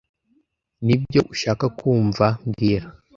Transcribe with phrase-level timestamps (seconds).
[0.85, 2.87] Nibyo ushaka kumva mbwira